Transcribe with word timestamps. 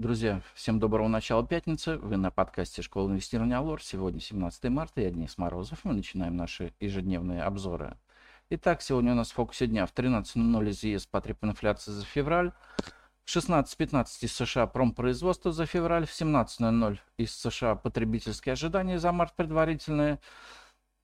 Друзья, 0.00 0.40
всем 0.54 0.80
доброго 0.80 1.08
начала 1.08 1.46
пятницы. 1.46 1.98
Вы 1.98 2.16
на 2.16 2.30
подкасте 2.30 2.80
«Школа 2.80 3.10
инвестирования 3.10 3.58
Алор». 3.58 3.82
Сегодня 3.82 4.18
17 4.18 4.64
марта, 4.70 5.02
я 5.02 5.10
Денис 5.10 5.36
Морозов. 5.36 5.80
Мы 5.84 5.92
начинаем 5.92 6.38
наши 6.38 6.72
ежедневные 6.80 7.42
обзоры. 7.42 7.98
Итак, 8.48 8.80
сегодня 8.80 9.12
у 9.12 9.14
нас 9.14 9.30
в 9.30 9.34
фокусе 9.34 9.66
дня 9.66 9.84
в 9.84 9.92
13.00 9.92 10.70
из 10.70 10.82
ЕС 10.84 11.04
потреб 11.04 11.44
инфляции 11.44 11.90
за 11.90 12.06
февраль. 12.06 12.52
В 13.26 13.36
16.15 13.36 14.06
из 14.22 14.34
США 14.34 14.66
промпроизводство 14.66 15.52
за 15.52 15.66
февраль. 15.66 16.06
В 16.06 16.18
17.00 16.18 16.98
из 17.18 17.36
США 17.36 17.74
потребительские 17.74 18.54
ожидания 18.54 18.98
за 18.98 19.12
март 19.12 19.36
предварительные. 19.36 20.18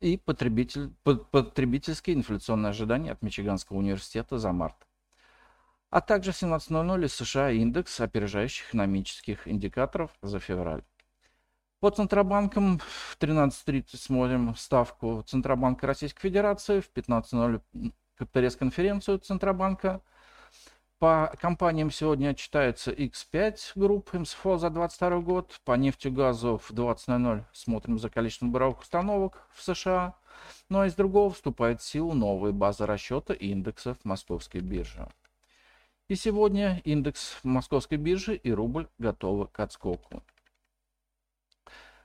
И 0.00 0.16
потребитель, 0.16 0.94
потребительские 1.02 2.16
инфляционные 2.16 2.70
ожидания 2.70 3.12
от 3.12 3.20
Мичиганского 3.20 3.76
университета 3.76 4.38
за 4.38 4.52
март 4.52 4.86
а 5.90 6.00
также 6.00 6.32
в 6.32 6.42
17.00 6.42 7.04
из 7.04 7.14
США 7.14 7.50
индекс 7.50 8.00
опережающих 8.00 8.68
экономических 8.68 9.46
индикаторов 9.48 10.10
за 10.22 10.40
февраль. 10.40 10.82
По 11.80 11.90
Центробанкам 11.90 12.78
в 12.78 13.16
13.30 13.20 13.96
смотрим 13.96 14.56
ставку 14.56 15.22
Центробанка 15.26 15.86
Российской 15.86 16.22
Федерации, 16.22 16.80
в 16.80 16.90
15.00 16.90 17.60
пресс-конференцию 18.32 19.18
Центробанка. 19.18 20.00
По 20.98 21.34
компаниям 21.38 21.90
сегодня 21.90 22.30
отчитается 22.30 22.90
X5 22.90 23.72
групп 23.74 24.14
МСФО 24.14 24.56
за 24.56 24.70
2022 24.70 25.20
год. 25.20 25.60
По 25.64 25.72
нефти 25.72 26.08
газу 26.08 26.56
в 26.56 26.72
20.00 26.72 27.44
смотрим 27.52 27.98
за 27.98 28.08
количеством 28.08 28.50
буровых 28.50 28.80
установок 28.80 29.46
в 29.52 29.62
США. 29.62 30.14
Ну 30.70 30.80
а 30.80 30.86
из 30.86 30.94
другого 30.94 31.30
вступает 31.30 31.82
в 31.82 31.84
силу 31.84 32.14
новые 32.14 32.54
базы 32.54 32.86
расчета 32.86 33.34
индексов 33.34 33.98
Московской 34.04 34.62
биржи. 34.62 35.06
И 36.08 36.14
сегодня 36.14 36.80
индекс 36.84 37.36
московской 37.42 37.98
биржи 37.98 38.36
и 38.36 38.52
рубль 38.52 38.86
готовы 38.96 39.48
к 39.48 39.58
отскоку. 39.58 40.22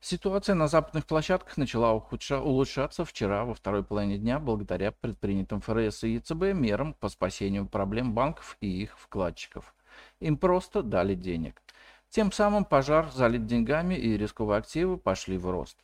Ситуация 0.00 0.56
на 0.56 0.66
западных 0.66 1.06
площадках 1.06 1.56
начала 1.56 1.92
улучшаться 1.92 3.04
вчера 3.04 3.44
во 3.44 3.54
второй 3.54 3.84
половине 3.84 4.18
дня 4.18 4.40
благодаря 4.40 4.90
предпринятым 4.90 5.60
ФРС 5.60 6.02
и 6.02 6.14
ЕЦБ 6.14 6.54
мерам 6.54 6.94
по 6.94 7.08
спасению 7.08 7.68
проблем 7.68 8.14
банков 8.14 8.56
и 8.60 8.82
их 8.82 8.98
вкладчиков. 8.98 9.72
Им 10.18 10.38
просто 10.38 10.82
дали 10.82 11.14
денег. 11.14 11.62
Тем 12.08 12.32
самым 12.32 12.64
пожар 12.64 13.08
залит 13.12 13.46
деньгами 13.46 13.94
и 13.94 14.16
рисковые 14.16 14.58
активы 14.58 14.98
пошли 14.98 15.38
в 15.38 15.48
рост. 15.48 15.78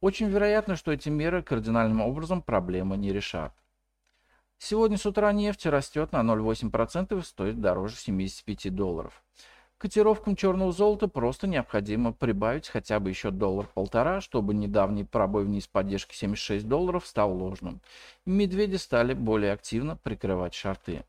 Очень 0.00 0.30
вероятно, 0.30 0.76
что 0.76 0.92
эти 0.92 1.10
меры 1.10 1.42
кардинальным 1.42 2.00
образом 2.00 2.40
проблемы 2.40 2.96
не 2.96 3.12
решат. 3.12 3.54
Сегодня 4.58 4.96
с 4.96 5.06
утра 5.06 5.32
нефть 5.32 5.66
растет 5.66 6.12
на 6.12 6.20
0,8% 6.20 7.18
и 7.18 7.22
стоит 7.22 7.60
дороже 7.60 7.96
75 7.96 8.74
долларов. 8.74 9.22
Котировкам 9.78 10.36
черного 10.36 10.72
золота 10.72 11.08
просто 11.08 11.46
необходимо 11.46 12.12
прибавить 12.12 12.68
хотя 12.68 13.00
бы 13.00 13.10
еще 13.10 13.30
доллар-полтора, 13.30 14.20
чтобы 14.20 14.54
недавний 14.54 15.04
пробой 15.04 15.44
вниз 15.44 15.66
поддержки 15.66 16.14
76 16.14 16.66
долларов 16.66 17.06
стал 17.06 17.36
ложным. 17.36 17.80
Медведи 18.24 18.76
стали 18.76 19.12
более 19.12 19.52
активно 19.52 19.96
прикрывать 19.96 20.54
шарты. 20.54 21.04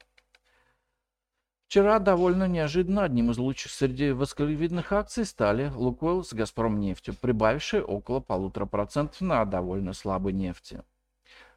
Вчера 1.67 1.99
довольно 1.99 2.47
неожиданно 2.47 3.03
одним 3.03 3.31
из 3.31 3.37
лучших 3.37 3.71
среди 3.71 4.11
восковидных 4.11 4.91
акций 4.91 5.25
стали 5.25 5.71
Лукойл 5.73 6.23
с 6.23 6.33
Газпром 6.33 6.79
нефтью, 6.79 7.15
прибавившие 7.15 7.83
около 7.83 8.19
полутора 8.19 8.65
процентов 8.65 9.21
на 9.21 9.45
довольно 9.45 9.93
слабой 9.93 10.33
нефти. 10.33 10.83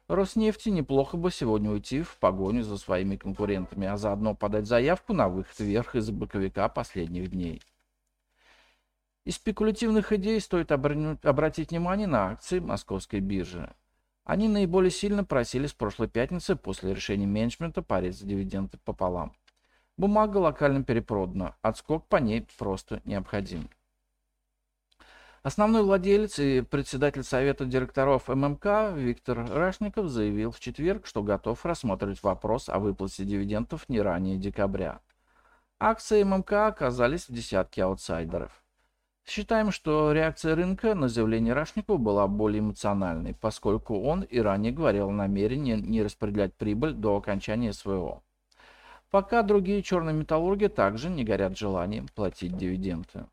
Роснефти 0.09 0.69
неплохо 0.69 1.17
бы 1.17 1.29
сегодня 1.29 1.69
уйти 1.69 2.01
в 2.01 2.17
погоню 2.17 2.63
за 2.63 2.79
своими 2.79 3.15
конкурентами, 3.15 3.85
а 3.85 3.95
заодно 3.95 4.33
подать 4.33 4.65
заявку 4.65 5.13
на 5.13 5.29
выход 5.29 5.59
вверх 5.59 5.95
из 5.95 6.09
боковика 6.09 6.67
последних 6.67 7.29
дней. 7.29 7.61
Из 9.23 9.35
спекулятивных 9.35 10.11
идей 10.11 10.41
стоит 10.41 10.71
обратить 10.71 11.69
внимание 11.69 12.07
на 12.07 12.31
акции 12.31 12.57
московской 12.57 13.19
биржи. 13.19 13.71
Они 14.23 14.47
наиболее 14.47 14.89
сильно 14.89 15.23
просили 15.23 15.67
с 15.67 15.73
прошлой 15.73 16.07
пятницы 16.07 16.55
после 16.55 16.95
решения 16.95 17.27
менеджмента 17.27 17.83
порезать 17.83 18.27
дивиденды 18.27 18.79
пополам. 18.83 19.33
Бумага 19.95 20.37
локально 20.37 20.83
перепродана, 20.83 21.55
отскок 21.61 22.07
по 22.07 22.15
ней 22.15 22.47
просто 22.57 23.03
необходим. 23.05 23.69
Основной 25.41 25.83
владелец 25.83 26.37
и 26.39 26.61
председатель 26.61 27.23
совета 27.23 27.63
директоров 27.63 28.27
ММК 28.27 28.93
Виктор 28.93 29.45
Рашников 29.49 30.09
заявил 30.09 30.51
в 30.51 30.59
четверг, 30.59 31.05
что 31.05 31.23
готов 31.23 31.65
рассмотреть 31.65 32.21
вопрос 32.23 32.67
о 32.67 32.79
выплате 32.79 33.23
дивидендов 33.23 33.87
не 33.87 34.01
ранее 34.01 34.37
декабря. 34.37 34.99
Акции 35.79 36.23
ММК 36.23 36.51
оказались 36.53 37.29
в 37.29 37.33
десятке 37.33 37.83
аутсайдеров. 37.83 38.61
Считаем, 39.25 39.71
что 39.71 40.11
реакция 40.11 40.55
рынка 40.55 40.93
на 40.93 41.07
заявление 41.07 41.53
Рашникова 41.53 41.97
была 41.97 42.27
более 42.27 42.59
эмоциональной, 42.59 43.33
поскольку 43.33 44.01
он 44.01 44.23
и 44.23 44.39
ранее 44.39 44.73
говорил 44.73 45.09
о 45.09 45.13
намерении 45.13 45.75
не 45.75 46.01
распределять 46.03 46.53
прибыль 46.55 46.93
до 46.93 47.15
окончания 47.15 47.71
СВО. 47.71 48.23
Пока 49.09 49.41
другие 49.41 49.83
черные 49.83 50.13
металлурги 50.13 50.67
также 50.67 51.09
не 51.09 51.23
горят 51.23 51.57
желанием 51.57 52.07
платить 52.13 52.57
дивиденды. 52.57 53.27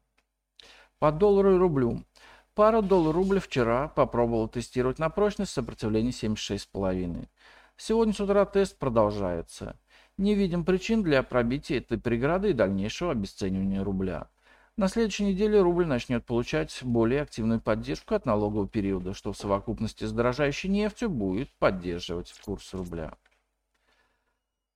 По 0.99 1.13
доллару 1.13 1.55
и 1.55 1.59
рублю. 1.59 2.05
Пара 2.55 2.81
доллар-рубль 2.81 3.39
вчера 3.39 3.89
попробовала 3.89 4.49
тестировать 4.49 4.99
на 4.99 5.11
прочность 5.11 5.53
сопротивление 5.53 6.13
76,5. 6.13 7.29
Сегодня 7.77 8.15
с 8.15 8.21
утра 8.21 8.47
тест 8.47 8.79
продолжается. 8.79 9.79
Не 10.17 10.35
видим 10.35 10.65
причин 10.65 11.03
для 11.03 11.23
пробития 11.23 11.79
этой 11.79 11.99
преграды 11.99 12.51
и 12.51 12.55
дальнейшего 12.55 13.13
обесценивания 13.13 13.85
рубля. 13.85 14.29
На 14.79 14.89
следующей 14.89 15.25
неделе 15.25 15.61
рубль 15.61 15.87
начнет 15.87 16.25
получать 16.25 16.79
более 16.83 17.23
активную 17.23 17.61
поддержку 17.61 18.15
от 18.15 18.25
налогового 18.25 18.67
периода, 18.67 19.13
что 19.13 19.35
в 19.35 19.37
совокупности 19.37 20.05
с 20.05 20.13
дорожающей 20.13 20.71
нефтью 20.71 21.11
будет 21.11 21.53
поддерживать 21.59 22.33
курс 22.43 22.73
рубля. 22.73 23.13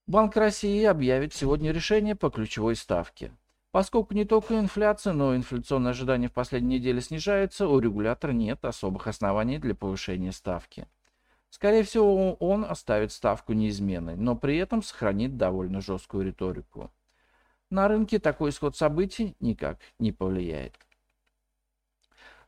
Банк 0.07 0.37
России 0.37 0.85
объявит 0.85 1.33
сегодня 1.33 1.73
решение 1.73 2.15
по 2.15 2.29
ключевой 2.31 2.77
ставке. 2.77 3.33
Поскольку 3.71 4.15
не 4.15 4.25
только 4.25 4.59
инфляция, 4.59 5.13
но 5.13 5.33
и 5.33 5.37
инфляционные 5.37 5.91
ожидания 5.91 6.29
в 6.29 6.33
последние 6.33 6.81
недели 6.81 6.99
снижаются, 7.01 7.69
у 7.69 7.79
регулятора 7.79 8.33
нет 8.33 8.65
особых 8.65 9.07
оснований 9.07 9.59
для 9.59 9.77
повышения 9.77 10.33
ставки. 10.33 10.89
Скорее 11.51 11.85
всего, 11.85 12.35
он 12.35 12.65
оставит 12.65 13.13
ставку 13.13 13.53
неизменной, 13.53 14.17
но 14.17 14.37
при 14.37 14.57
этом 14.57 14.83
сохранит 14.83 15.37
довольно 15.37 15.81
жесткую 15.81 16.27
риторику. 16.27 16.93
На 17.71 17.87
рынке 17.87 18.19
такой 18.19 18.51
исход 18.51 18.77
событий 18.77 19.37
никак 19.39 19.79
не 20.01 20.11
повлияет. 20.11 20.75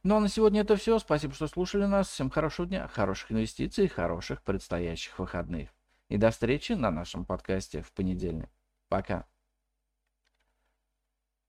Ну 0.03 0.17
а 0.17 0.21
на 0.21 0.29
сегодня 0.29 0.63
это 0.63 0.75
все. 0.75 0.99
Спасибо, 0.99 1.33
что 1.35 1.47
слушали 1.47 1.85
нас. 1.85 2.09
Всем 2.09 2.29
хорошего 2.29 2.67
дня, 2.67 2.89
хороших 2.89 3.31
инвестиций, 3.31 3.87
хороших 3.87 4.43
предстоящих 4.43 5.17
выходных. 5.21 5.69
И 6.09 6.17
до 6.17 6.31
встречи 6.31 6.73
на 6.73 6.91
нашем 6.91 7.25
подкасте 7.25 7.83
в 7.83 7.93
понедельник. 7.93 8.51
Пока. 8.89 9.32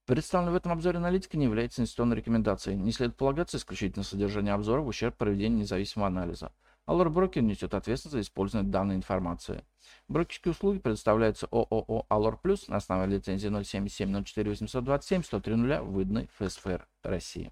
Представленная 0.06 0.52
в 0.52 0.56
этом 0.56 0.72
обзоре 0.72 0.98
аналитика 0.98 1.38
не 1.38 1.44
является 1.44 1.80
инвестиционной 1.80 2.16
рекомендацией. 2.16 2.76
Не 2.76 2.92
следует 2.92 3.16
полагаться 3.16 3.56
исключительно 3.56 4.04
содержание 4.04 4.52
обзора 4.52 4.82
в 4.82 4.88
ущерб 4.88 5.16
проведению 5.16 5.60
независимого 5.60 6.08
анализа. 6.08 6.52
Allure 6.86 7.10
Broker 7.10 7.40
несет 7.40 7.72
ответственность 7.72 8.12
за 8.12 8.20
использование 8.20 8.70
данной 8.70 8.96
информации. 8.96 9.64
Брокерские 10.08 10.52
услуги 10.52 10.78
предоставляются 10.78 11.46
ООО 11.50 12.06
Allure 12.10 12.38
Plus 12.42 12.64
на 12.68 12.76
основе 12.76 13.16
лицензии 13.16 13.48
077 13.48 14.24
04 14.24 14.50
827 14.50 15.22
103 15.22 15.54
выданной 15.78 16.28
ФСФР 16.38 16.86
России. 17.02 17.50